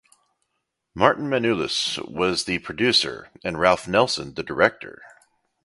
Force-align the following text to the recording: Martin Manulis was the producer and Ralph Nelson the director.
Martin 0.95 1.29
Manulis 1.29 1.99
was 2.11 2.45
the 2.45 2.57
producer 2.57 3.29
and 3.43 3.59
Ralph 3.59 3.87
Nelson 3.87 4.33
the 4.33 4.41
director. 4.41 4.99